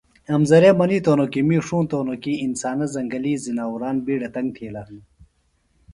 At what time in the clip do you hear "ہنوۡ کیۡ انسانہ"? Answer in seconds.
2.03-2.85